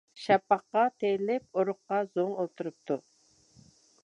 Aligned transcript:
شاپاققا 0.19 0.85
تېيىلىپ، 1.03 1.45
ئۇرۇققا 1.59 2.01
زوڭ 2.17 2.33
ئولتۇرۇپتۇ. 2.39 2.99